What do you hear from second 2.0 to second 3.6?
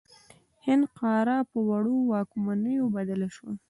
واکمنیو بدله شوه.